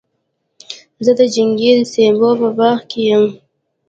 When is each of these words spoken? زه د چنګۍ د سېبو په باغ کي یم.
زه 1.05 1.11
د 1.19 1.21
چنګۍ 1.33 1.71
د 1.77 1.79
سېبو 1.93 2.29
په 2.41 2.49
باغ 2.57 2.77
کي 2.89 3.01
یم. 3.09 3.23